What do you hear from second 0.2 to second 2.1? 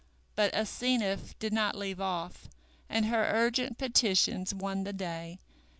But Asenath did not leave